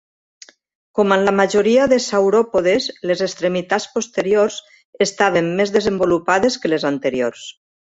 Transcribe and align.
Com 0.99 1.11
en 1.15 1.25
la 1.27 1.33
majoria 1.39 1.83
de 1.91 1.99
sauròpodes, 2.05 2.87
les 3.11 3.21
extremitats 3.27 3.87
posteriors 3.99 4.59
estaven 5.09 5.55
més 5.61 5.77
desenvolupades 5.79 6.61
que 6.65 6.75
les 6.77 6.91
anteriors. 6.95 7.49